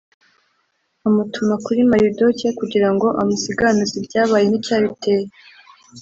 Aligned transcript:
amutuma 1.07 1.55
kuri 1.65 1.79
maridoke 1.89 2.47
kugira 2.59 2.89
ngo 2.93 3.07
amusiganuze 3.21 3.93
ibyabaye 4.01 4.45
n’icyabiteye. 4.47 5.25